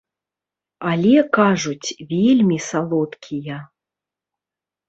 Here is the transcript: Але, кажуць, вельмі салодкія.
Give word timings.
Але, 0.91 1.11
кажуць, 1.37 1.95
вельмі 2.13 2.57
салодкія. 2.69 3.57